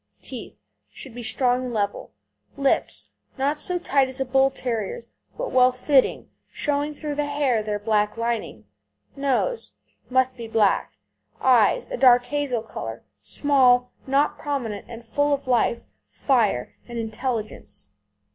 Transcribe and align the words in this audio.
TEETH 0.23 0.57
Should 0.89 1.13
be 1.13 1.21
strong 1.21 1.65
and 1.65 1.73
level. 1.75 2.09
LIPS 2.57 3.11
Not 3.37 3.61
so 3.61 3.77
tight 3.77 4.09
as 4.09 4.19
a 4.19 4.25
Bull 4.25 4.49
terrier's, 4.49 5.09
but 5.37 5.51
well 5.51 5.71
fitting, 5.71 6.27
showing 6.51 6.95
through 6.95 7.13
the 7.13 7.27
hair 7.27 7.61
their 7.61 7.77
black 7.77 8.17
lining. 8.17 8.65
NOSE 9.15 9.73
Must 10.09 10.35
be 10.35 10.47
black. 10.47 10.93
EYES 11.39 11.87
A 11.91 11.97
dark 11.97 12.23
hazel 12.23 12.63
colour, 12.63 13.03
small, 13.19 13.91
not 14.07 14.39
prominent, 14.39 14.85
and 14.89 15.05
full 15.05 15.33
of 15.35 15.45
life, 15.47 15.83
fire, 16.09 16.73
and 16.87 16.97
intelligence. 16.97 17.91